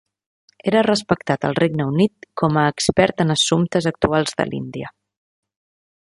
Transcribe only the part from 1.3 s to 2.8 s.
al Regne Unit com a